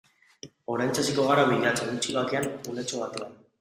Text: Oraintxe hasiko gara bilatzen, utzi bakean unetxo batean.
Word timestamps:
Oraintxe 0.75 1.03
hasiko 1.03 1.27
gara 1.33 1.45
bilatzen, 1.53 1.95
utzi 2.01 2.19
bakean 2.19 2.53
unetxo 2.75 3.09
batean. 3.09 3.43